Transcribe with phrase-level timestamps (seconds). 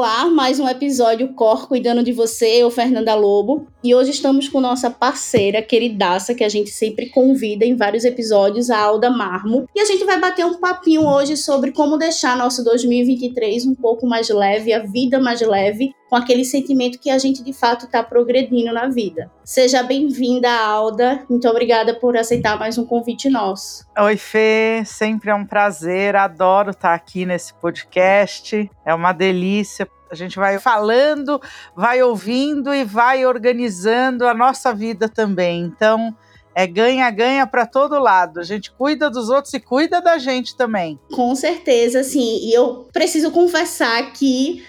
[0.00, 4.58] Olá, mais um episódio Cor cuidando de você, eu Fernanda Lobo, e hoje estamos com
[4.58, 9.78] nossa parceira queridaça que a gente sempre convida em vários episódios, a Alda Marmo, e
[9.78, 14.30] a gente vai bater um papinho hoje sobre como deixar nosso 2023 um pouco mais
[14.30, 18.72] leve, a vida mais leve, com aquele sentimento que a gente de fato está progredindo
[18.72, 19.30] na vida.
[19.44, 21.24] Seja bem-vinda, Alda.
[21.30, 23.84] Muito obrigada por aceitar mais um convite nosso.
[23.96, 24.82] Oi, Fê.
[24.84, 26.16] Sempre é um prazer.
[26.16, 28.68] Adoro estar aqui nesse podcast.
[28.84, 29.86] É uma delícia.
[30.10, 31.40] A gente vai falando,
[31.74, 35.62] vai ouvindo e vai organizando a nossa vida também.
[35.62, 36.14] Então,
[36.54, 38.40] é ganha-ganha para todo lado.
[38.40, 40.98] A gente cuida dos outros e cuida da gente também.
[41.12, 42.40] Com certeza, sim.
[42.42, 44.64] E eu preciso confessar que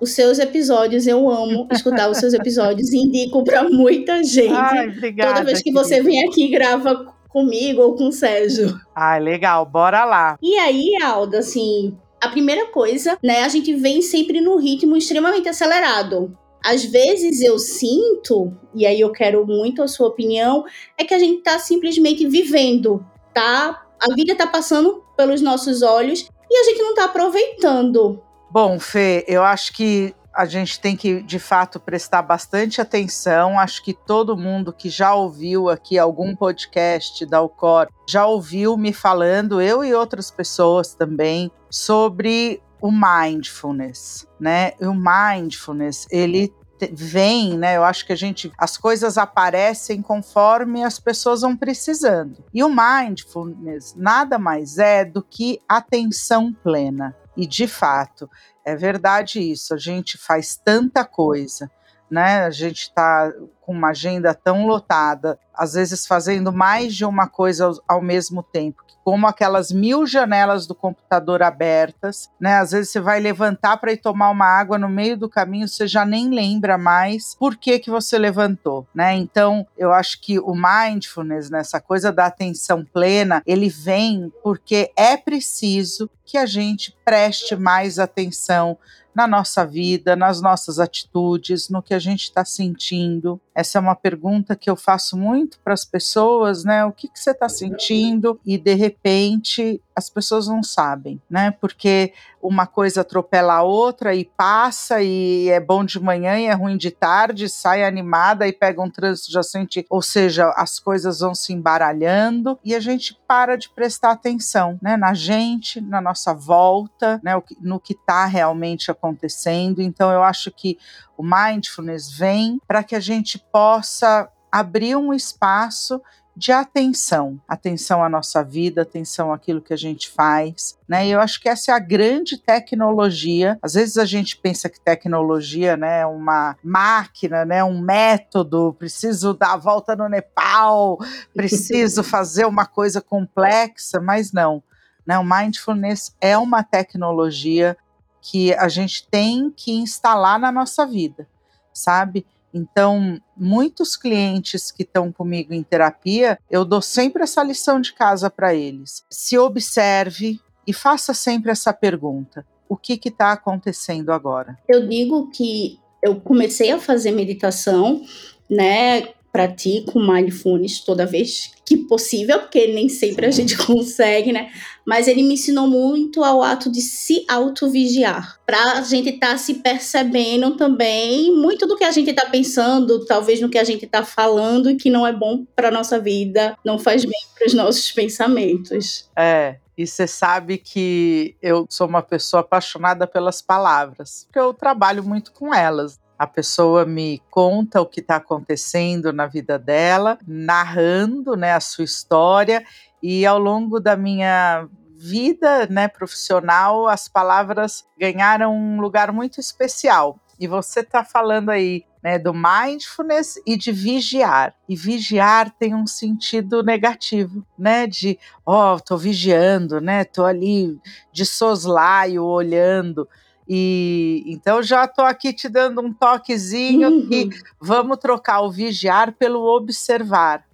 [0.00, 4.54] os seus episódios, eu amo escutar os seus episódios e indico para muita gente.
[4.54, 5.82] Ai, obrigada, Toda vez que querida.
[5.82, 8.80] você vem aqui grava comigo ou com o Sérgio.
[8.94, 10.38] Ah, legal, bora lá.
[10.40, 15.48] E aí, Alda, assim, a primeira coisa, né, a gente vem sempre num ritmo extremamente
[15.48, 16.36] acelerado.
[16.64, 20.64] Às vezes eu sinto, e aí eu quero muito a sua opinião,
[20.96, 23.86] é que a gente tá simplesmente vivendo, tá?
[24.00, 29.24] A vida tá passando pelos nossos olhos e a gente não tá aproveitando Bom, Fê,
[29.28, 33.58] eu acho que a gente tem que, de fato, prestar bastante atenção.
[33.58, 38.92] Acho que todo mundo que já ouviu aqui algum podcast da Alcor já ouviu me
[38.92, 44.74] falando, eu e outras pessoas também, sobre o mindfulness, né?
[44.80, 46.54] O mindfulness, ele
[46.92, 47.76] vem, né?
[47.76, 52.44] Eu acho que a gente as coisas aparecem conforme as pessoas vão precisando.
[52.54, 57.16] E o mindfulness nada mais é do que atenção plena.
[57.38, 58.28] E de fato,
[58.64, 61.70] é verdade isso, a gente faz tanta coisa,
[62.10, 62.44] né?
[62.44, 67.66] A gente está com uma agenda tão lotada, às vezes fazendo mais de uma coisa
[67.66, 72.58] ao, ao mesmo tempo, como aquelas mil janelas do computador abertas, né?
[72.58, 75.86] Às vezes você vai levantar para ir tomar uma água no meio do caminho, você
[75.86, 79.14] já nem lembra mais por que que você levantou, né?
[79.16, 85.16] Então, eu acho que o mindfulness, nessa coisa da atenção plena, ele vem porque é
[85.16, 88.76] preciso que a gente preste mais atenção
[89.18, 93.40] na nossa vida, nas nossas atitudes, no que a gente está sentindo.
[93.52, 96.84] Essa é uma pergunta que eu faço muito para as pessoas, né?
[96.84, 98.38] O que, que você está sentindo?
[98.44, 101.50] E de repente as pessoas não sabem, né?
[101.60, 106.52] Porque uma coisa atropela a outra e passa e é bom de manhã e é
[106.52, 111.18] ruim de tarde, sai animada e pega um trânsito já sente, ou seja, as coisas
[111.18, 114.96] vão se embaralhando e a gente para de prestar atenção, né?
[114.96, 117.32] Na gente, na nossa volta, né?
[117.60, 119.82] No que está realmente acontecendo.
[119.82, 120.78] Então eu acho que
[121.16, 126.00] o mindfulness vem para que a gente possa abrir um espaço
[126.38, 131.04] de atenção, atenção à nossa vida, atenção àquilo que a gente faz, né?
[131.04, 133.58] E eu acho que essa é a grande tecnologia.
[133.60, 139.34] Às vezes a gente pensa que tecnologia, né, é uma máquina, né, um método, preciso
[139.34, 140.98] dar a volta no Nepal,
[141.34, 144.62] preciso fazer uma coisa complexa, mas não.
[145.04, 145.18] Né?
[145.18, 147.76] O mindfulness é uma tecnologia
[148.20, 151.26] que a gente tem que instalar na nossa vida,
[151.72, 152.24] sabe?
[152.52, 158.30] Então, muitos clientes que estão comigo em terapia, eu dou sempre essa lição de casa
[158.30, 159.04] para eles.
[159.10, 164.58] Se observe e faça sempre essa pergunta: o que está acontecendo agora?
[164.68, 168.02] Eu digo que eu comecei a fazer meditação,
[168.48, 169.08] né?
[169.32, 174.50] Pratico mindfulness toda vez que possível, porque nem sempre a gente consegue, né?
[174.86, 179.38] Mas ele me ensinou muito ao ato de se autovigiar, para a gente estar tá
[179.38, 183.84] se percebendo também muito do que a gente está pensando, talvez no que a gente
[183.84, 187.92] está falando, que não é bom para nossa vida, não faz bem para os nossos
[187.92, 189.10] pensamentos.
[189.14, 195.04] É, e você sabe que eu sou uma pessoa apaixonada pelas palavras, porque eu trabalho
[195.04, 201.36] muito com elas a pessoa me conta o que está acontecendo na vida dela, narrando
[201.36, 202.64] né, a sua história,
[203.02, 210.18] e ao longo da minha vida né, profissional, as palavras ganharam um lugar muito especial.
[210.40, 214.54] E você está falando aí né, do mindfulness e de vigiar.
[214.68, 217.86] E vigiar tem um sentido negativo, né?
[217.86, 220.04] De, ó, oh, tô vigiando, né?
[220.04, 220.78] Tô ali
[221.12, 223.08] de soslaio olhando.
[223.48, 227.08] E então já estou aqui te dando um toquezinho uhum.
[227.08, 230.44] que vamos trocar o vigiar pelo observar.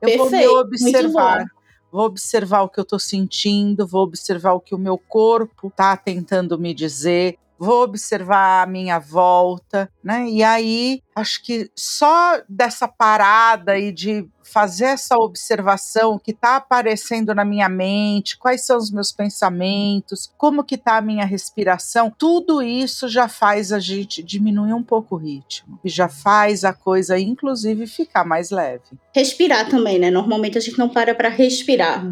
[0.00, 1.44] Eu Perfeito, vou me observar.
[1.90, 5.96] Vou observar o que eu estou sentindo, vou observar o que o meu corpo está
[5.96, 7.38] tentando me dizer.
[7.58, 10.28] Vou observar a minha volta, né?
[10.28, 17.34] E aí acho que só dessa parada e de fazer essa observação que está aparecendo
[17.34, 22.62] na minha mente, quais são os meus pensamentos, como que está a minha respiração, tudo
[22.62, 27.18] isso já faz a gente diminuir um pouco o ritmo e já faz a coisa,
[27.18, 28.84] inclusive, ficar mais leve.
[29.14, 30.10] Respirar também, né?
[30.10, 32.04] Normalmente a gente não para para respirar.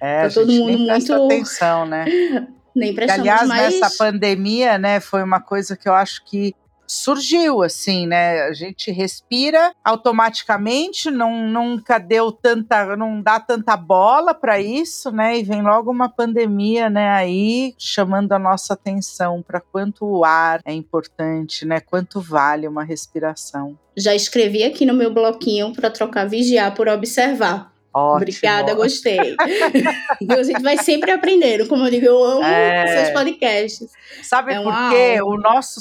[0.00, 2.04] É, tá todo mundo muito atenção, né?
[2.78, 3.80] nem prestamos Aliás, mais...
[3.80, 6.54] nessa pandemia, né, foi uma coisa que eu acho que
[6.86, 8.42] surgiu assim, né?
[8.42, 15.38] A gente respira automaticamente, não nunca deu tanta, não dá tanta bola para isso, né?
[15.38, 17.10] E vem logo uma pandemia, né?
[17.10, 21.80] Aí chamando a nossa atenção para quanto o ar é importante, né?
[21.80, 23.76] Quanto vale uma respiração.
[23.96, 27.72] Já escrevi aqui no meu bloquinho para trocar vigiar por observar.
[27.96, 28.16] Ótimo.
[28.16, 29.36] Obrigada, gostei.
[29.40, 31.66] a gente vai sempre aprendendo.
[31.66, 33.04] Como eu digo, eu amo é...
[33.04, 33.90] seus podcasts.
[34.22, 35.22] Sabe é por quê?
[35.22, 35.80] O nosso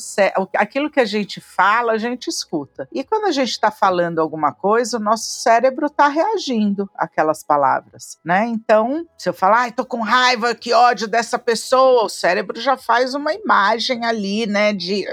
[0.56, 2.88] aquilo que a gente fala, a gente escuta.
[2.94, 8.18] E quando a gente está falando alguma coisa, o nosso cérebro está reagindo àquelas palavras,
[8.24, 8.46] né?
[8.46, 12.78] Então, se eu falar, ai, tô com raiva, que ódio dessa pessoa, o cérebro já
[12.78, 14.72] faz uma imagem ali, né?
[14.72, 15.06] De.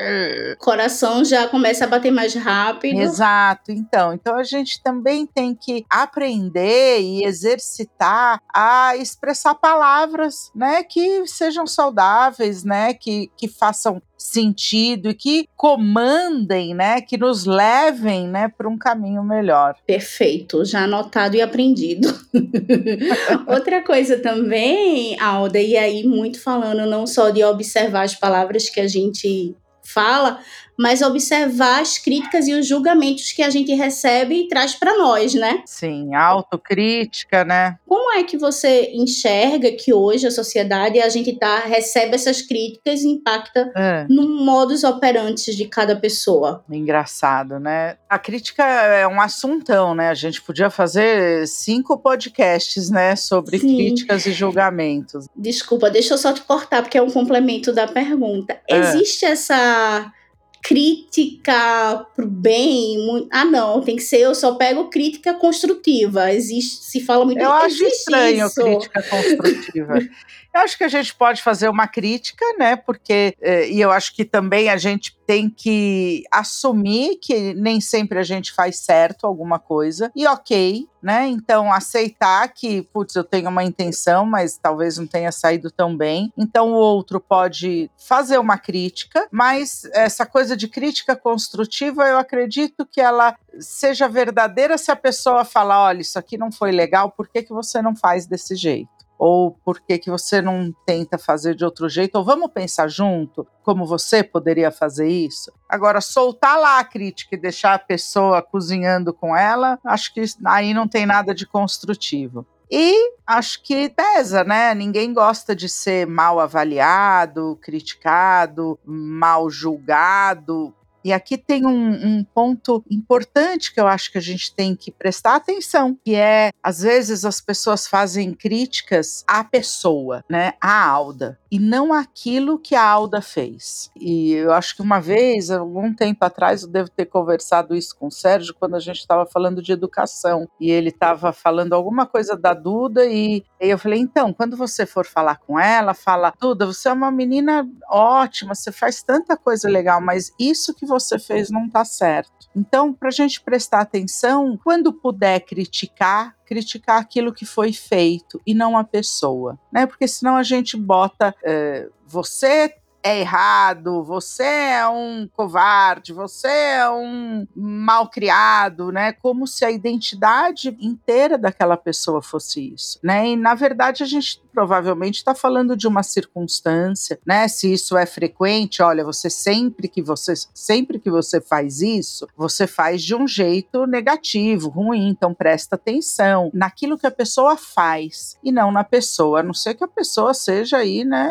[0.58, 3.00] Coração já começa a bater mais rápido.
[3.00, 3.72] Exato.
[3.72, 11.26] Então, então a gente também tem que aprender e exercitar a expressar palavras, né, que
[11.26, 18.48] sejam saudáveis, né, que, que façam sentido e que comandem, né, que nos levem, né,
[18.48, 19.74] para um caminho melhor.
[19.86, 22.08] Perfeito, já anotado e aprendido.
[23.46, 28.80] Outra coisa também, Alda, e aí muito falando não só de observar as palavras que
[28.80, 30.38] a gente fala,
[30.78, 35.34] mas observar as críticas e os julgamentos que a gente recebe e traz para nós,
[35.34, 35.62] né?
[35.66, 37.78] Sim, autocrítica, né?
[37.86, 43.02] Como é que você enxerga que hoje a sociedade a gente tá recebe essas críticas
[43.02, 44.06] e impacta é.
[44.08, 46.64] no modus operandi de cada pessoa?
[46.70, 47.96] Engraçado, né?
[48.08, 50.08] A crítica é um assuntão, né?
[50.08, 53.76] A gente podia fazer cinco podcasts, né, sobre Sim.
[53.76, 55.26] críticas e julgamentos.
[55.36, 58.60] Desculpa, deixa eu só te cortar porque é um complemento da pergunta.
[58.68, 58.78] É.
[58.78, 60.12] Existe essa
[60.62, 63.26] crítica pro bem.
[63.30, 66.32] Ah, não, tem que ser, eu só pego crítica construtiva.
[66.32, 68.62] Existe, se fala muito Eu acho estranho isso.
[68.62, 69.98] crítica construtiva.
[70.54, 72.76] eu acho que a gente pode fazer uma crítica, né?
[72.76, 78.18] Porque, eh, e eu acho que também a gente tem que assumir que nem sempre
[78.18, 81.26] a gente faz certo alguma coisa, e ok, né?
[81.26, 86.30] Então, aceitar que, putz, eu tenho uma intenção, mas talvez não tenha saído tão bem.
[86.36, 92.86] Então, o outro pode fazer uma crítica, mas essa coisa de crítica construtiva, eu acredito
[92.86, 97.28] que ela seja verdadeira se a pessoa falar: olha, isso aqui não foi legal, por
[97.28, 99.01] que, que você não faz desse jeito?
[99.24, 103.46] Ou por que, que você não tenta fazer de outro jeito, ou vamos pensar junto
[103.62, 105.52] como você poderia fazer isso.
[105.68, 110.74] Agora, soltar lá a crítica e deixar a pessoa cozinhando com ela, acho que aí
[110.74, 112.44] não tem nada de construtivo.
[112.68, 114.74] E acho que pesa, né?
[114.74, 120.74] Ninguém gosta de ser mal avaliado, criticado, mal julgado.
[121.04, 124.90] E aqui tem um, um, ponto importante que eu acho que a gente tem que
[124.90, 131.38] prestar atenção, que é às vezes as pessoas fazem críticas à pessoa, né, à Alda,
[131.50, 133.90] e não aquilo que a Alda fez.
[133.98, 138.06] E eu acho que uma vez, algum tempo atrás, eu devo ter conversado isso com
[138.06, 142.36] o Sérgio quando a gente estava falando de educação e ele estava falando alguma coisa
[142.36, 146.66] da Duda e, e eu falei então, quando você for falar com ela, fala Duda,
[146.66, 151.50] você é uma menina ótima, você faz tanta coisa legal, mas isso que você fez
[151.50, 152.30] não está certo.
[152.54, 158.52] Então, para a gente prestar atenção, quando puder criticar, criticar aquilo que foi feito e
[158.54, 159.86] não a pessoa, né?
[159.86, 166.90] Porque senão a gente bota é, você é errado, você é um covarde, você é
[166.90, 169.12] um mal criado, né?
[169.12, 173.28] Como se a identidade inteira daquela pessoa fosse isso, né?
[173.28, 177.48] E na verdade a gente provavelmente está falando de uma circunstância, né?
[177.48, 182.66] Se isso é frequente, olha, você sempre que você sempre que você faz isso, você
[182.66, 185.08] faz de um jeito negativo, ruim.
[185.08, 189.74] Então presta atenção naquilo que a pessoa faz e não na pessoa, a não ser
[189.74, 191.28] que a pessoa seja aí, né,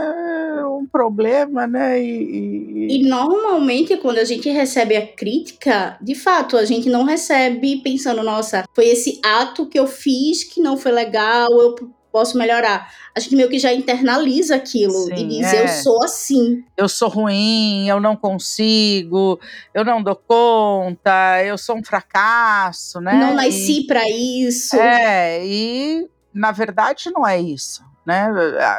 [0.82, 2.02] um problema, né?
[2.02, 2.98] E, e...
[2.98, 8.24] e normalmente quando a gente recebe a crítica, de fato a gente não recebe pensando,
[8.24, 11.76] nossa, foi esse ato que eu fiz que não foi legal, eu
[12.12, 12.92] posso melhorar.
[13.16, 15.64] A gente meio que já internaliza aquilo Sim, e diz: é.
[15.64, 16.64] eu sou assim.
[16.76, 19.40] Eu sou ruim, eu não consigo,
[19.74, 23.14] eu não dou conta, eu sou um fracasso, né?
[23.14, 24.76] Não nasci para isso.
[24.76, 27.84] É, e na verdade não é isso.
[28.06, 28.30] Né?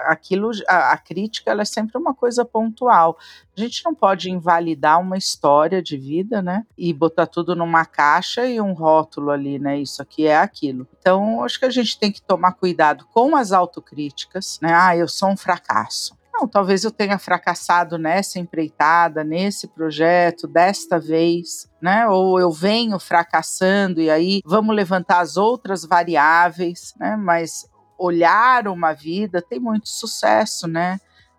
[0.06, 3.16] Aquilo, a, a crítica, ela é sempre uma coisa pontual.
[3.56, 6.64] A gente não pode invalidar uma história de vida, né?
[6.76, 9.78] E botar tudo numa caixa e um rótulo ali, né?
[9.78, 10.86] Isso aqui é aquilo.
[10.98, 14.72] Então, acho que a gente tem que tomar cuidado com as autocríticas, né?
[14.74, 16.16] Ah, eu sou um fracasso.
[16.32, 22.08] Não, talvez eu tenha fracassado nessa empreitada, nesse projeto, desta vez, né?
[22.08, 27.16] Ou eu venho fracassando e aí vamos levantar as outras variáveis, né?
[27.16, 27.68] Mas
[28.02, 30.98] olhar uma vida tem muito sucesso, né?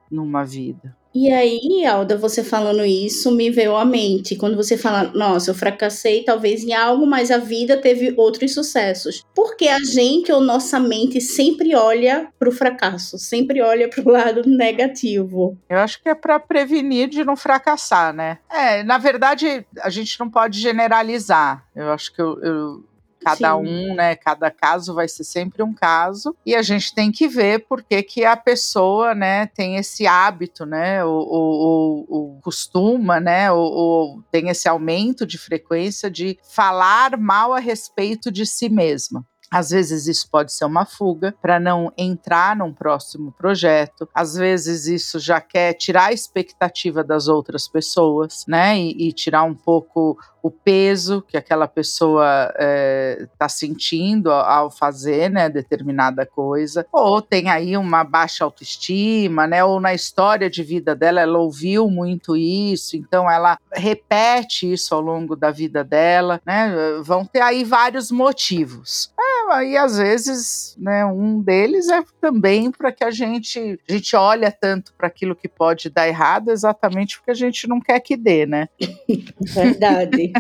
[0.10, 0.96] Numa vida.
[1.16, 4.36] E aí, Alda, você falando isso me veio à mente.
[4.36, 9.24] Quando você fala, nossa, eu fracassei talvez em algo, mas a vida teve outros sucessos.
[9.36, 14.10] Porque a gente ou nossa mente sempre olha para o fracasso, sempre olha para o
[14.10, 15.56] lado negativo.
[15.70, 18.40] Eu acho que é para prevenir de não fracassar, né?
[18.50, 21.64] É, na verdade, a gente não pode generalizar.
[21.76, 22.84] Eu acho que eu, eu
[23.24, 23.68] Cada Sim.
[23.68, 24.16] um, né?
[24.16, 26.36] Cada caso vai ser sempre um caso.
[26.46, 30.66] E a gente tem que ver por que, que a pessoa, né, tem esse hábito,
[30.66, 31.04] né?
[31.04, 33.52] Ou, ou, ou costuma, né?
[33.52, 39.26] Ou, ou tem esse aumento de frequência de falar mal a respeito de si mesma.
[39.54, 44.10] Às vezes isso pode ser uma fuga para não entrar num próximo projeto.
[44.14, 48.78] Às vezes isso já quer tirar a expectativa das outras pessoas, né?
[48.78, 54.70] E, e tirar um pouco o peso que aquela pessoa está eh, é, sentindo ao
[54.70, 60.62] fazer né, determinada coisa, ou tem aí uma baixa autoestima, né, ou na história de
[60.62, 66.42] vida dela ela ouviu muito isso, então ela repete isso ao longo da vida dela,
[66.46, 69.14] né, vão ter aí vários motivos.
[69.18, 74.16] É, e às vezes, né, um deles é também para que a gente, a gente
[74.16, 78.16] olha tanto para aquilo que pode dar errado exatamente porque a gente não quer que
[78.16, 78.68] dê, né?
[79.54, 80.32] Verdade.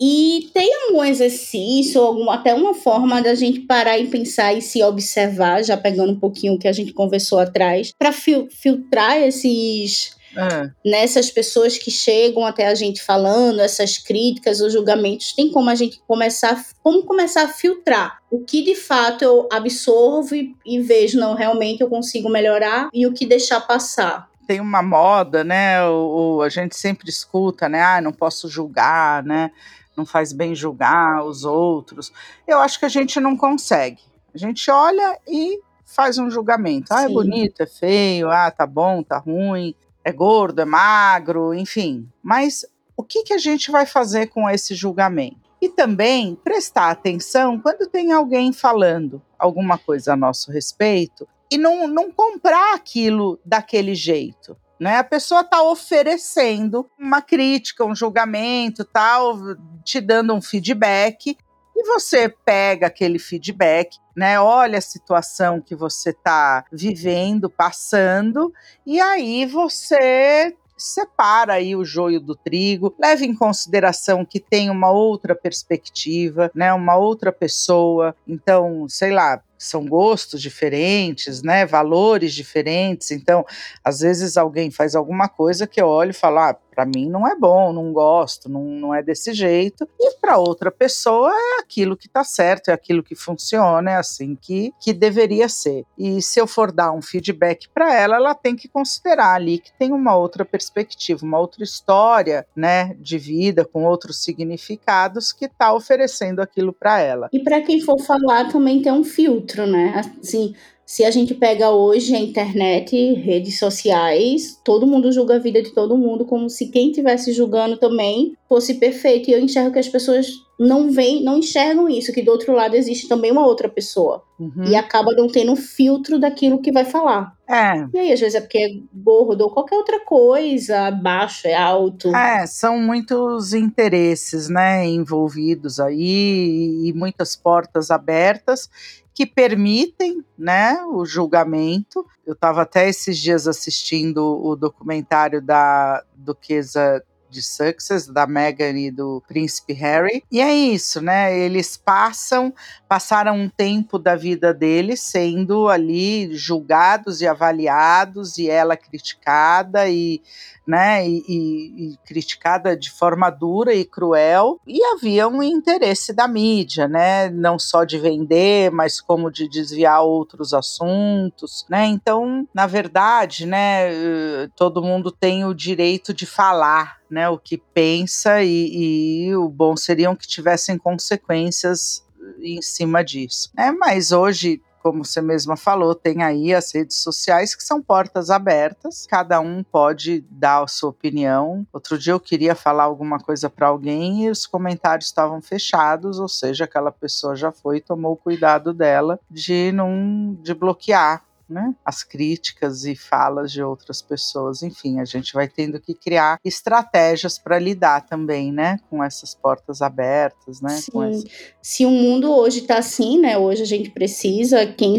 [0.00, 4.82] E tem algum exercício, algum, até uma forma da gente parar e pensar e se
[4.82, 10.16] observar, já pegando um pouquinho o que a gente conversou atrás, para fil filtrar esses.
[10.36, 10.70] É.
[10.84, 15.74] Nessas pessoas que chegam até a gente falando, essas críticas ou julgamentos, tem como a
[15.74, 21.18] gente começar, como começar a filtrar o que de fato eu absorvo e, e vejo,
[21.18, 25.82] não, realmente eu consigo melhorar, e o que deixar passar tem uma moda, né?
[25.86, 27.82] O, o, a gente sempre escuta, né?
[27.82, 29.50] Ah, não posso julgar, né?
[29.96, 32.12] Não faz bem julgar os outros.
[32.46, 34.02] Eu acho que a gente não consegue.
[34.34, 36.92] A gente olha e faz um julgamento.
[36.92, 42.08] Ah, é bonito, é feio, ah, tá bom, tá ruim, é gordo, é magro, enfim.
[42.22, 42.64] Mas
[42.96, 45.40] o que, que a gente vai fazer com esse julgamento?
[45.60, 51.86] E também prestar atenção quando tem alguém falando alguma coisa a nosso respeito, e não,
[51.86, 54.56] não comprar aquilo daquele jeito.
[54.78, 54.96] Né?
[54.96, 59.38] A pessoa está oferecendo uma crítica, um julgamento, tal,
[59.84, 61.36] te dando um feedback,
[61.84, 64.40] e você pega aquele feedback, né?
[64.40, 68.52] Olha a situação que você está vivendo, passando,
[68.86, 74.90] e aí você separa aí o joio do trigo, leve em consideração que tem uma
[74.90, 78.14] outra perspectiva, né, uma outra pessoa.
[78.26, 83.12] Então, sei lá, são gostos diferentes, né, valores diferentes.
[83.12, 83.46] Então,
[83.84, 87.26] às vezes alguém faz alguma coisa que eu olho e falo, ah, para mim não
[87.26, 89.88] é bom, não gosto, não, não é desse jeito.
[89.98, 94.34] E para outra pessoa é aquilo que está certo, é aquilo que funciona, é assim
[94.34, 95.84] que, que deveria ser.
[95.96, 99.72] E se eu for dar um feedback para ela, ela tem que considerar ali que
[99.78, 105.72] tem uma outra perspectiva, uma outra história, né, de vida com outros significados que está
[105.72, 107.28] oferecendo aquilo para ela.
[107.32, 110.02] E para quem for falar também tem um filtro, né?
[110.20, 110.54] Assim,
[110.86, 115.70] se a gente pega hoje a internet, redes sociais, todo mundo julga a vida de
[115.72, 119.30] todo mundo como se quem estivesse julgando também fosse perfeito.
[119.30, 120.26] E eu enxergo que as pessoas
[120.58, 124.22] não veem, não enxergam isso, que do outro lado existe também uma outra pessoa.
[124.38, 124.64] Uhum.
[124.66, 127.32] E acaba não tendo um filtro daquilo que vai falar.
[127.48, 127.86] É.
[127.92, 132.14] E aí, às vezes é porque é gordo ou qualquer outra coisa, baixo, é alto.
[132.14, 138.68] É, são muitos interesses, né, envolvidos aí e muitas portas abertas
[139.14, 142.04] que permitem né, o julgamento.
[142.26, 147.02] Eu estava até esses dias assistindo o documentário da Duquesa
[147.34, 150.22] de Success, da Meghan e do príncipe Harry.
[150.30, 151.36] E é isso, né?
[151.36, 152.54] Eles passam,
[152.88, 160.22] passaram um tempo da vida deles sendo ali julgados e avaliados, e ela criticada e
[160.66, 166.26] né, e, e, e, criticada de forma dura e cruel, e havia um interesse da
[166.26, 172.66] mídia, né, não só de vender, mas como de desviar outros assuntos, né, então, na
[172.66, 179.28] verdade, né, eh, todo mundo tem o direito de falar, né, o que pensa e,
[179.28, 182.04] e o bom seriam que tivessem consequências
[182.40, 187.54] em cima disso, né, mas hoje como você mesma falou, tem aí as redes sociais
[187.54, 191.66] que são portas abertas, cada um pode dar a sua opinião.
[191.72, 196.28] Outro dia eu queria falar alguma coisa para alguém e os comentários estavam fechados, ou
[196.28, 201.74] seja, aquela pessoa já foi e tomou o cuidado dela de não de bloquear né,
[201.84, 204.62] as críticas e falas de outras pessoas.
[204.62, 209.82] Enfim, a gente vai tendo que criar estratégias para lidar também, né, com essas portas
[209.82, 210.70] abertas, né?
[210.70, 211.24] Sim.
[211.62, 214.96] Se o mundo hoje está assim, né, hoje a gente precisa quem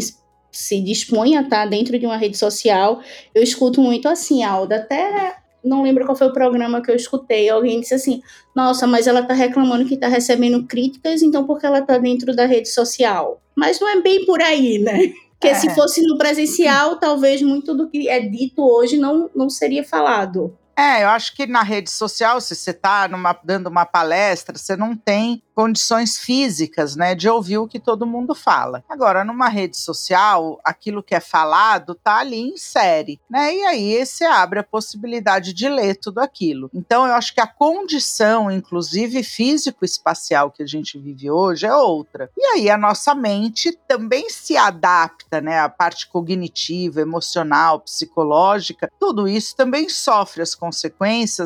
[0.50, 3.00] se dispõe a estar tá dentro de uma rede social,
[3.34, 5.36] eu escuto muito assim, Alda, até
[5.66, 8.22] não lembro qual foi o programa que eu escutei, alguém disse assim,
[8.54, 12.46] nossa, mas ela está reclamando que está recebendo críticas, então porque ela está dentro da
[12.46, 13.42] rede social?
[13.54, 15.12] Mas não é bem por aí, né?
[15.38, 15.54] Porque é.
[15.54, 20.56] se fosse no presencial, talvez muito do que é dito hoje não, não seria falado.
[20.78, 23.08] É, eu acho que na rede social, se você está
[23.42, 28.34] dando uma palestra, você não tem condições físicas, né, de ouvir o que todo mundo
[28.34, 28.84] fala.
[28.86, 33.54] Agora, numa rede social, aquilo que é falado tá ali em série, né?
[33.54, 36.68] E aí você abre a possibilidade de ler tudo aquilo.
[36.74, 42.30] Então, eu acho que a condição, inclusive físico-espacial que a gente vive hoje é outra.
[42.36, 45.58] E aí a nossa mente também se adapta, né?
[45.60, 50.65] A parte cognitiva, emocional, psicológica, tudo isso também sofre as consequências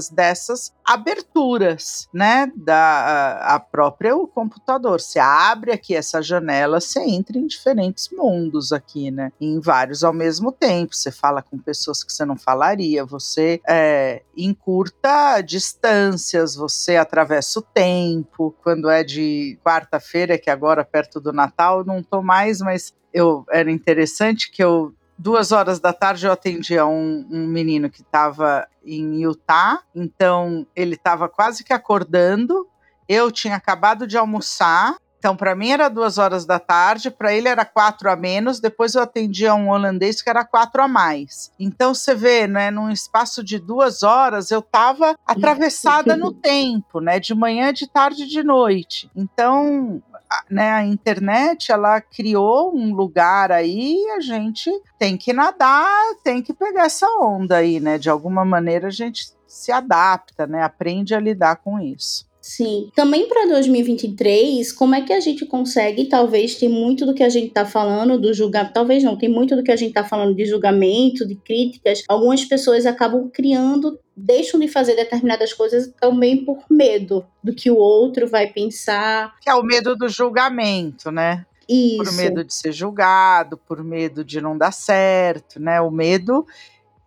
[0.08, 5.00] dessas aberturas, né, da a própria o computador.
[5.00, 10.12] Você abre aqui essa janela, você entra em diferentes mundos aqui, né, em vários ao
[10.12, 10.94] mesmo tempo.
[10.94, 17.62] Você fala com pessoas que você não falaria, você é, encurta distâncias, você atravessa o
[17.62, 18.54] tempo.
[18.62, 23.70] Quando é de quarta-feira, que agora perto do Natal, não tô mais, mas eu era
[23.70, 29.22] interessante que eu duas horas da tarde eu atendia um, um menino que estava em
[29.22, 32.66] Utah, então ele estava quase que acordando.
[33.06, 37.46] Eu tinha acabado de almoçar, então, para mim era duas horas da tarde, para ele
[37.46, 38.58] era quatro a menos.
[38.58, 41.52] Depois eu atendia um holandês que era quatro a mais.
[41.60, 47.20] Então, você vê, né, num espaço de duas horas, eu estava atravessada no tempo, né,
[47.20, 49.10] de manhã, de tarde, de noite.
[49.14, 50.02] Então,
[50.48, 56.54] né, a internet ela criou um lugar aí a gente tem que nadar, tem que
[56.54, 57.98] pegar essa onda aí, né?
[57.98, 60.62] De alguma maneira a gente se adapta, né?
[60.62, 62.29] Aprende a lidar com isso.
[62.40, 62.90] Sim.
[62.94, 67.28] Também para 2023, como é que a gente consegue, talvez, tem muito do que a
[67.28, 70.34] gente está falando do julgamento, talvez não, tem muito do que a gente está falando
[70.34, 72.02] de julgamento, de críticas.
[72.08, 77.76] Algumas pessoas acabam criando, deixam de fazer determinadas coisas também por medo do que o
[77.76, 79.34] outro vai pensar.
[79.40, 81.44] Que é o medo do julgamento, né?
[81.68, 81.98] Isso.
[81.98, 85.80] Por medo de ser julgado, por medo de não dar certo, né?
[85.80, 86.44] O medo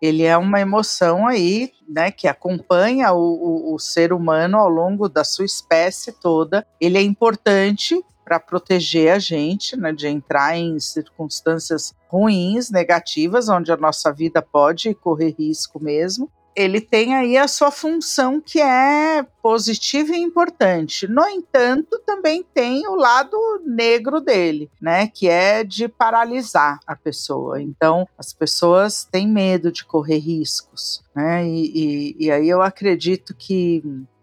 [0.04, 5.08] ele é uma emoção aí, né, que acompanha o, o, o ser humano ao longo
[5.08, 6.66] da sua espécie toda.
[6.78, 13.72] Ele é importante para proteger a gente, né, de entrar em circunstâncias ruins, negativas, onde
[13.72, 19.24] a nossa vida pode correr risco mesmo ele tem aí a sua função que é
[19.42, 21.06] positiva e importante.
[21.08, 27.60] No entanto, também tem o lado negro dele, né, que é de paralisar a pessoa.
[27.60, 33.34] Então, as pessoas têm medo de correr riscos, né, e, e, e aí eu acredito
[33.34, 33.82] que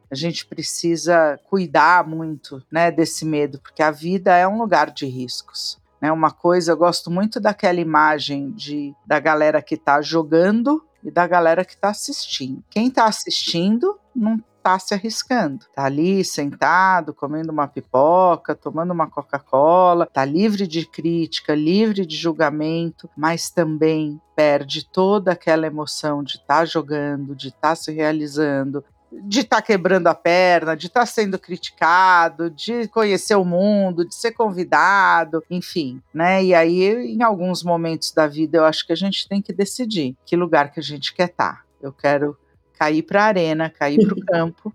[0.09, 5.05] a gente precisa cuidar muito, né, desse medo, porque a vida é um lugar de
[5.05, 5.79] riscos.
[6.01, 11.11] Né, uma coisa, eu gosto muito daquela imagem de, da galera que está jogando e
[11.11, 12.63] da galera que está assistindo.
[12.69, 15.65] Quem está assistindo não está se arriscando.
[15.67, 22.15] Está ali sentado, comendo uma pipoca, tomando uma Coca-Cola, está livre de crítica, livre de
[22.15, 27.91] julgamento, mas também perde toda aquela emoção de estar tá jogando, de estar tá se
[27.91, 33.43] realizando, de estar tá quebrando a perna, de estar tá sendo criticado, de conhecer o
[33.43, 36.43] mundo, de ser convidado, enfim, né?
[36.43, 40.15] E aí, em alguns momentos da vida, eu acho que a gente tem que decidir
[40.25, 41.57] que lugar que a gente quer estar.
[41.57, 41.63] Tá.
[41.81, 42.37] Eu quero
[42.79, 44.73] cair para a arena, cair para o campo,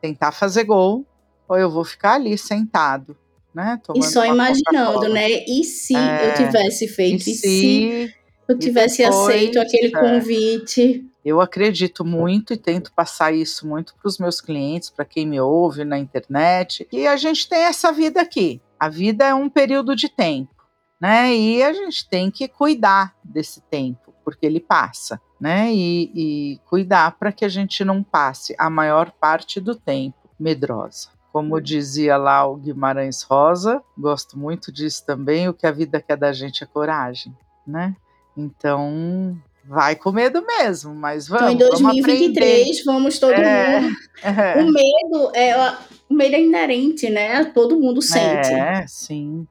[0.00, 1.04] tentar fazer gol,
[1.46, 3.16] ou eu vou ficar ali sentado,
[3.54, 3.80] né?
[3.94, 5.28] E só imaginando, né?
[5.46, 7.28] E se é, eu tivesse feito?
[7.28, 8.14] E, e se, se
[8.48, 10.00] eu tivesse depois, aceito aquele é.
[10.00, 11.04] convite?
[11.28, 15.38] Eu acredito muito e tento passar isso muito para os meus clientes, para quem me
[15.38, 16.88] ouve na internet.
[16.90, 18.62] E a gente tem essa vida aqui.
[18.80, 20.54] A vida é um período de tempo,
[20.98, 21.36] né?
[21.36, 25.70] E a gente tem que cuidar desse tempo, porque ele passa, né?
[25.70, 31.10] E, e cuidar para que a gente não passe a maior parte do tempo medrosa.
[31.30, 36.16] Como dizia lá o Guimarães Rosa, gosto muito disso também, o que a vida quer
[36.16, 37.36] da gente é coragem,
[37.66, 37.94] né?
[38.34, 39.36] Então,
[39.68, 41.52] vai com medo mesmo, mas vamos.
[41.52, 43.96] Então, em 2023, vamos, vamos todo é, mundo.
[44.22, 44.62] É.
[44.62, 45.76] O medo é
[46.08, 47.44] o medo é inerente, né?
[47.44, 48.52] Todo mundo sente.
[48.52, 49.46] É, sim.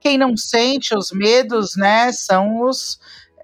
[0.00, 2.98] Quem não sente os medos, né, são os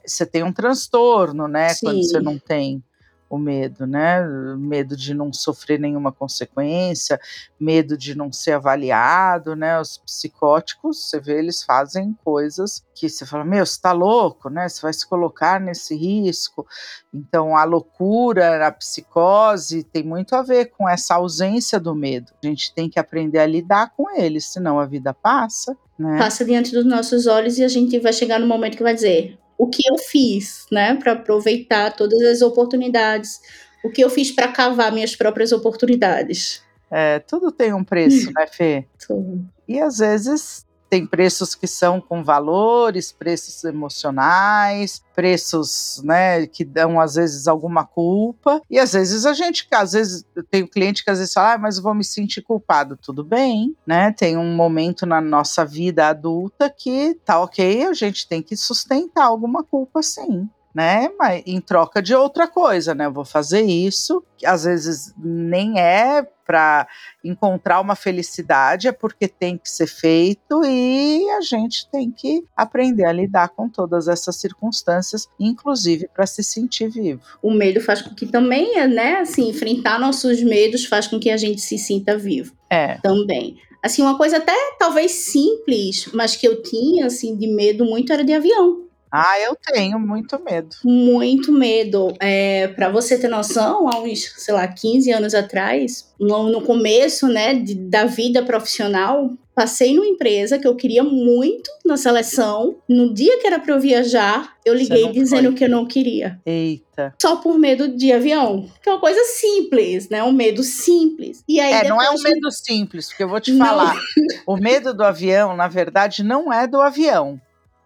[0.04, 1.86] você tem um transtorno, né, Sim.
[1.86, 2.82] quando você não tem
[3.28, 4.24] o medo, né?
[4.56, 7.20] Medo de não sofrer nenhuma consequência,
[7.60, 9.80] medo de não ser avaliado, né?
[9.80, 14.68] Os psicóticos, você vê, eles fazem coisas que você fala, meu, você tá louco, né?
[14.68, 16.66] Você vai se colocar nesse risco.
[17.12, 22.32] Então, a loucura, a psicose tem muito a ver com essa ausência do medo.
[22.42, 26.18] A gente tem que aprender a lidar com ele, senão a vida passa, né?
[26.18, 29.38] Passa diante dos nossos olhos e a gente vai chegar no momento que vai dizer,
[29.58, 33.40] o que eu fiz, né, para aproveitar todas as oportunidades,
[33.84, 36.62] o que eu fiz para cavar minhas próprias oportunidades.
[36.90, 38.86] É, tudo tem um preço, né, Fê?
[39.04, 39.44] Tudo.
[39.66, 47.00] E às vezes tem preços que são com valores, preços emocionais, preços, né, que dão
[47.00, 48.60] às vezes alguma culpa.
[48.70, 51.58] E às vezes a gente, às vezes tem um cliente que às vezes fala, ah,
[51.58, 52.96] mas eu vou me sentir culpado.
[52.96, 54.12] Tudo bem, né?
[54.12, 59.24] Tem um momento na nossa vida adulta que tá ok, a gente tem que sustentar
[59.24, 60.48] alguma culpa sim
[60.78, 61.10] né?
[61.18, 63.06] Mas em troca de outra coisa, né?
[63.06, 66.86] Eu vou fazer isso, que às vezes nem é para
[67.24, 73.06] encontrar uma felicidade, é porque tem que ser feito e a gente tem que aprender
[73.06, 77.22] a lidar com todas essas circunstâncias, inclusive para se sentir vivo.
[77.42, 81.36] O medo faz com que também, né, assim, enfrentar nossos medos faz com que a
[81.36, 82.54] gente se sinta vivo.
[82.70, 82.98] É.
[82.98, 83.56] Também.
[83.82, 88.24] Assim, uma coisa até talvez simples, mas que eu tinha assim de medo muito era
[88.24, 88.87] de avião.
[89.10, 90.76] Ah, eu tenho muito medo.
[90.84, 92.14] Muito medo.
[92.20, 97.26] É, para você ter noção, há uns, sei lá, 15 anos atrás, no, no começo,
[97.28, 102.76] né, de, da vida profissional, passei numa empresa que eu queria muito na seleção.
[102.88, 105.54] No dia que era para eu viajar, eu liguei dizendo foi.
[105.54, 106.40] que eu não queria.
[106.46, 107.12] Eita.
[107.20, 108.70] Só por medo de avião.
[108.80, 110.22] Que é uma coisa simples, né?
[110.22, 111.42] Um medo simples.
[111.48, 113.66] E aí, é, não é um medo simples, porque eu vou te não.
[113.66, 113.96] falar.
[114.46, 117.40] o medo do avião, na verdade, não é do avião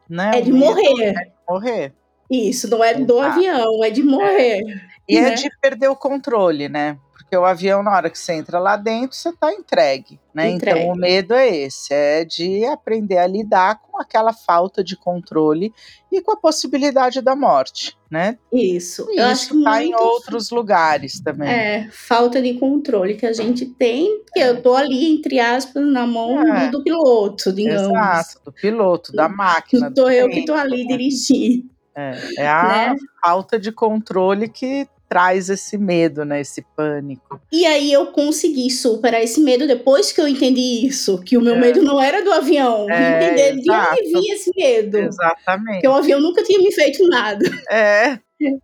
[0.08, 0.32] né?
[0.34, 1.08] É de morrer.
[1.08, 1.92] É de morrer.
[2.30, 4.62] Isso, não é do avião, é de morrer.
[5.08, 5.32] E é né?
[5.32, 6.96] é de perder o controle, né?
[7.32, 10.50] Porque o avião, na hora que você entra lá dentro, você está entregue, né?
[10.50, 10.80] Entregue.
[10.80, 15.72] Então o medo é esse, é de aprender a lidar com aquela falta de controle
[16.10, 18.36] e com a possibilidade da morte, né?
[18.52, 19.06] Isso.
[19.08, 21.48] E Eu isso está em outros lugares também.
[21.48, 26.06] É, falta de controle que a gente tem, que eu tô ali, entre aspas, na
[26.06, 26.68] mão é.
[26.68, 27.88] do, piloto, digamos.
[27.88, 29.86] Exato, do piloto, da máquina.
[29.86, 30.88] Não tô eu que tô ali né?
[30.98, 31.72] dirigindo.
[31.94, 32.96] É, é a né?
[33.22, 36.40] falta de controle que traz esse medo, né?
[36.40, 37.38] Esse pânico.
[37.52, 41.54] E aí eu consegui superar esse medo depois que eu entendi isso, que o meu
[41.54, 41.58] é.
[41.58, 42.88] medo não era do avião.
[42.88, 44.96] É, entender de onde vinha esse medo.
[44.96, 45.74] Exatamente.
[45.74, 47.44] Porque o avião nunca tinha me feito nada.
[47.70, 48.18] É.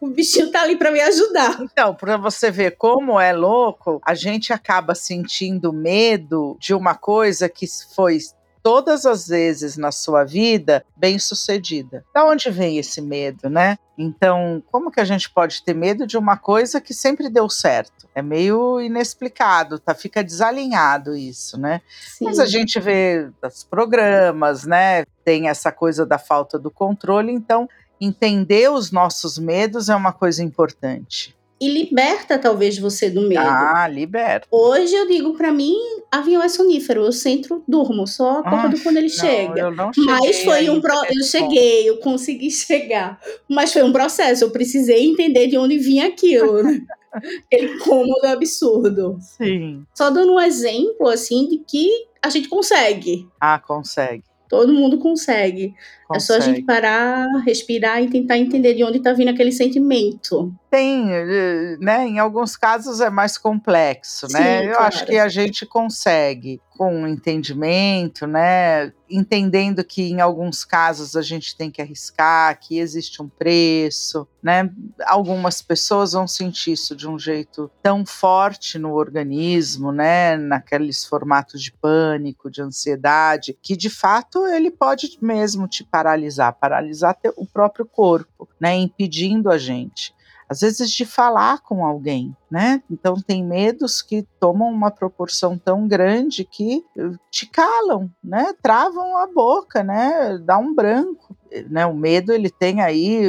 [0.00, 1.60] O bichinho tá ali para me ajudar.
[1.62, 7.48] Então, para você ver como é louco, a gente acaba sentindo medo de uma coisa
[7.48, 7.64] que
[7.94, 8.18] foi
[8.62, 12.04] todas as vezes na sua vida bem sucedida.
[12.14, 13.78] Da onde vem esse medo, né?
[13.96, 18.08] Então, como que a gente pode ter medo de uma coisa que sempre deu certo?
[18.14, 19.94] É meio inexplicado, tá?
[19.94, 21.80] Fica desalinhado isso, né?
[22.00, 22.24] Sim.
[22.24, 25.04] Mas a gente vê os programas, né?
[25.24, 27.68] Tem essa coisa da falta do controle, então
[28.00, 33.42] entender os nossos medos é uma coisa importante e liberta talvez você do medo.
[33.44, 34.46] Ah, liberta.
[34.50, 35.76] Hoje eu digo para mim,
[36.10, 39.60] avião é sonífero, eu centro, durmo, só acordo ah, quando ele não, chega.
[39.60, 40.94] Eu não Mas foi um pro...
[41.10, 46.06] eu cheguei, eu consegui chegar, mas foi um processo, eu precisei entender de onde vinha
[46.06, 46.80] aquilo, né?
[47.12, 49.18] Aquele cômodo absurdo.
[49.20, 49.84] Sim.
[49.92, 53.28] Só dando um exemplo assim de que a gente consegue.
[53.40, 54.22] Ah, consegue.
[54.50, 55.76] Todo mundo consegue.
[56.08, 56.16] consegue.
[56.16, 60.52] É só a gente parar, respirar e tentar entender de onde está vindo aquele sentimento.
[60.68, 62.04] Tem, eh, né?
[62.04, 64.62] Em alguns casos é mais complexo, né?
[64.62, 64.66] Sim?
[64.66, 64.86] Eu claro.
[64.88, 68.90] acho que a gente consegue com entendimento, né?
[69.10, 74.72] Entendendo que em alguns casos a gente tem que arriscar, que existe um preço, né?
[75.04, 80.38] Algumas pessoas vão sentir isso de um jeito tão forte no organismo, né?
[80.38, 87.14] Naqueles formatos de pânico, de ansiedade, que de fato ele pode mesmo te paralisar, paralisar
[87.36, 88.74] o próprio corpo, né?
[88.74, 90.14] Impedindo a gente
[90.50, 92.82] às vezes de falar com alguém, né?
[92.90, 98.52] Então tem medos que tomam uma proporção tão grande que eh, te calam, né?
[98.60, 100.36] Travam a boca, né?
[100.38, 101.36] Dá um branco.
[101.68, 103.22] Né, o medo ele tem aí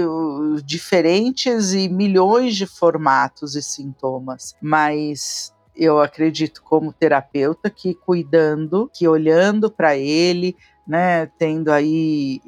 [0.63, 9.07] diferentes e milhões de formatos e sintomas, mas eu acredito como terapeuta que cuidando, que
[9.07, 10.55] olhando para ele,
[10.87, 12.41] né, tendo aí,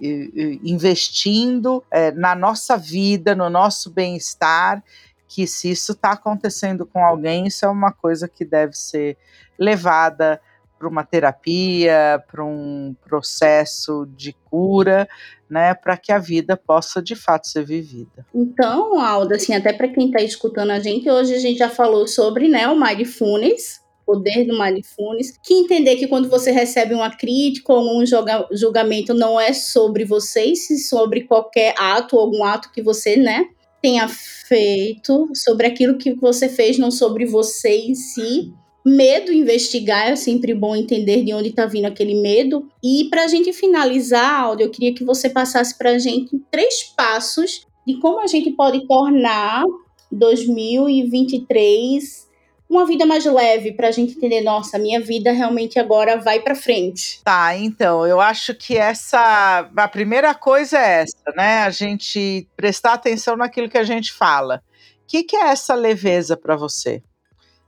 [0.63, 4.83] investindo é, na nossa vida, no nosso bem-estar,
[5.27, 9.17] que se isso está acontecendo com alguém, isso é uma coisa que deve ser
[9.57, 10.39] levada
[10.77, 15.07] para uma terapia, para um processo de cura,
[15.49, 18.25] né, para que a vida possa de fato ser vivida.
[18.33, 22.05] Então, Alda, assim, até para quem está escutando a gente, hoje a gente já falou
[22.07, 27.73] sobre, né, o mindfulness, poder do mindfulness, que entender que quando você recebe uma crítica
[27.73, 32.81] ou um julga, julgamento não é sobre você, sim sobre qualquer ato, algum ato que
[32.81, 33.45] você, né,
[33.81, 38.53] tenha feito, sobre aquilo que você fez, não sobre você em si.
[38.85, 42.67] Medo, investigar, é sempre bom entender de onde está vindo aquele medo.
[42.83, 46.83] E para a gente finalizar, Aldo, eu queria que você passasse para a gente três
[46.95, 49.63] passos de como a gente pode tornar
[50.11, 52.27] 2023
[52.73, 56.55] uma vida mais leve para a gente entender, nossa, minha vida realmente agora vai para
[56.55, 57.21] frente.
[57.23, 61.63] Tá, então, eu acho que essa a primeira coisa é essa, né?
[61.63, 64.63] A gente prestar atenção naquilo que a gente fala.
[65.03, 67.03] O que, que é essa leveza para você?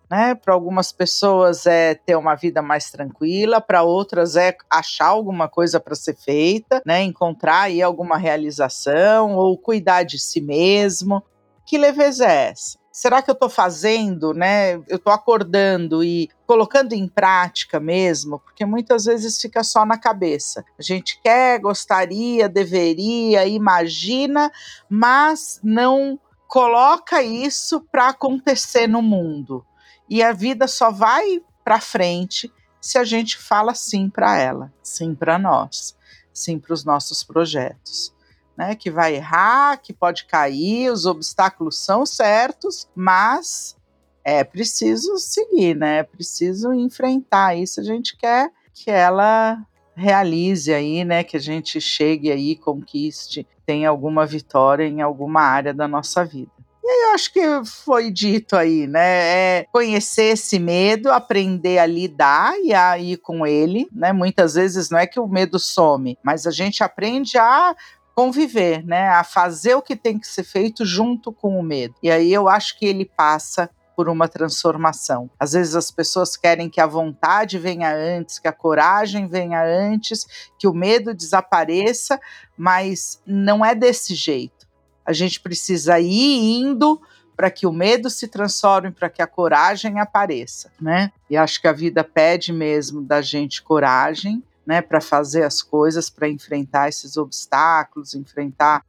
[0.09, 0.35] Né?
[0.35, 5.79] Para algumas pessoas é ter uma vida mais tranquila, para outras é achar alguma coisa
[5.79, 7.01] para ser feita, né?
[7.01, 11.23] Encontrar aí alguma realização ou cuidar de si mesmo.
[11.65, 12.84] Que leveza é essa?
[12.95, 14.75] Será que eu estou fazendo, né?
[14.87, 20.63] Eu estou acordando e colocando em prática mesmo, porque muitas vezes fica só na cabeça.
[20.79, 24.49] A gente quer, gostaria, deveria, imagina,
[24.89, 29.65] mas não coloca isso para acontecer no mundo.
[30.09, 35.13] E a vida só vai para frente se a gente fala sim para ela, sim
[35.13, 35.97] para nós,
[36.31, 38.14] sim para os nossos projetos
[38.57, 43.75] né, que vai errar, que pode cair, os obstáculos são certos, mas
[44.23, 45.99] é preciso seguir, né?
[45.99, 47.79] É preciso enfrentar isso.
[47.79, 49.57] A gente quer que ela
[49.95, 55.73] realize aí, né, que a gente chegue aí, conquiste, tenha alguma vitória em alguma área
[55.73, 56.51] da nossa vida.
[56.83, 59.01] E aí eu acho que foi dito aí, né?
[59.01, 64.13] É conhecer esse medo, aprender a lidar e a ir com ele, né?
[64.13, 67.75] Muitas vezes não é que o medo some, mas a gente aprende a
[68.15, 71.95] conviver, né, a fazer o que tem que ser feito junto com o medo.
[72.01, 75.29] E aí eu acho que ele passa por uma transformação.
[75.39, 80.25] Às vezes as pessoas querem que a vontade venha antes, que a coragem venha antes,
[80.57, 82.19] que o medo desapareça,
[82.57, 84.65] mas não é desse jeito.
[85.05, 87.01] A gente precisa ir indo
[87.35, 91.11] para que o medo se transforme, para que a coragem apareça, né?
[91.29, 96.09] E acho que a vida pede mesmo da gente coragem, né, para fazer as coisas,
[96.09, 98.83] para enfrentar esses obstáculos, enfrentar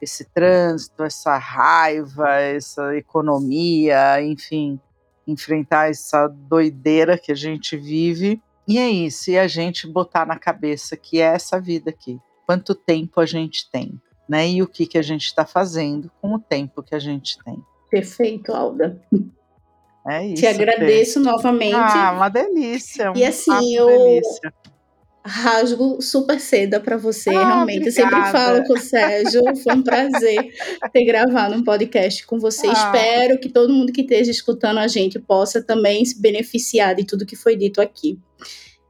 [0.00, 4.80] esse trânsito, essa raiva, essa economia, enfim,
[5.26, 8.42] enfrentar essa doideira que a gente vive.
[8.66, 12.18] E é isso, e a gente botar na cabeça que é essa vida aqui.
[12.46, 14.48] Quanto tempo a gente tem, né?
[14.48, 17.62] E o que, que a gente está fazendo com o tempo que a gente tem.
[17.90, 19.00] Perfeito, Alda.
[20.08, 20.36] É isso.
[20.36, 21.74] Te agradeço novamente.
[21.74, 23.12] Ah, uma delícia.
[23.14, 24.52] e assim, eu, delícia
[25.24, 27.88] rasgo super seda para você, ah, realmente.
[27.88, 28.16] Obrigada.
[28.16, 30.52] Eu sempre falo com o Sérgio, foi um prazer
[30.92, 32.66] ter gravado um podcast com você.
[32.66, 32.72] Ah.
[32.72, 37.26] Espero que todo mundo que esteja escutando a gente possa também se beneficiar de tudo
[37.26, 38.18] que foi dito aqui.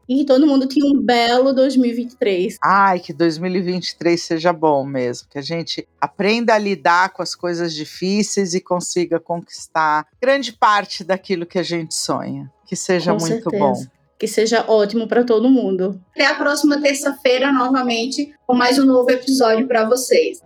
[0.09, 2.57] E que todo mundo tenha um belo 2023.
[2.65, 5.29] Ai, que 2023 seja bom mesmo.
[5.31, 11.05] Que a gente aprenda a lidar com as coisas difíceis e consiga conquistar grande parte
[11.05, 12.51] daquilo que a gente sonha.
[12.67, 13.59] Que seja com muito certeza.
[13.59, 15.99] bom que seja ótimo para todo mundo.
[16.15, 20.43] Até a próxima terça-feira, novamente, com mais um novo episódio para vocês.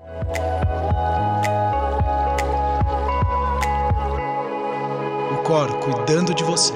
[5.32, 6.72] O Cor cuidando de você.